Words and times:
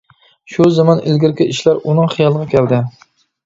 شۇ 0.53 0.65
زامان 0.77 1.03
ئىلگىرىكى 1.03 1.49
ئىشلار 1.53 1.85
ئۇنىڭ 1.85 2.13
خىيالىغا 2.17 2.51
كەلدى. 2.59 2.85